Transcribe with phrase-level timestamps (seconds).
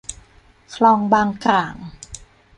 [0.75, 1.75] คลองบางกร่าง